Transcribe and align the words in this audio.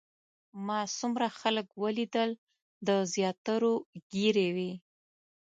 ما 0.65 0.79
څومره 0.97 1.27
خلک 1.39 1.67
ولیدل 1.83 2.29
د 2.87 2.89
زیاترو 3.13 3.73
ږیرې 4.11 4.47
وې. 4.55 4.71